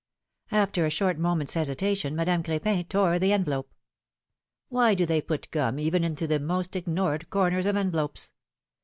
After 0.51 0.83
a 0.83 0.89
short 0.89 1.19
moment's 1.19 1.53
hesitation, 1.53 2.15
Madame 2.15 2.41
Cr^pin 2.41 2.89
tore 2.89 3.19
the 3.19 3.31
envelope. 3.33 3.71
Why 4.67 4.95
do 4.95 5.05
they 5.05 5.21
put 5.21 5.51
gum 5.51 5.77
even 5.77 6.03
into 6.03 6.25
the 6.25 6.39
most 6.39 6.75
ignored 6.75 7.29
corners 7.29 7.67
of 7.67 7.75
envelopes 7.77 8.33